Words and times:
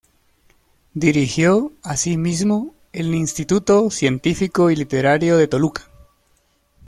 Dirigió 0.95 1.73
asimismo 1.83 2.73
el 2.91 3.13
Instituto 3.13 3.91
Científico 3.91 4.71
y 4.71 4.75
Literario 4.75 5.37
de 5.37 5.47
Toluca. 5.47 5.91